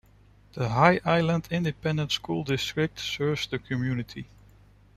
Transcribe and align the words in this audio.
The 0.53 0.69
High 0.69 0.99
Island 1.05 1.47
Independent 1.51 2.11
School 2.11 2.43
District 2.43 2.99
serves 2.99 3.45
the 3.45 3.59
community. 3.59 4.27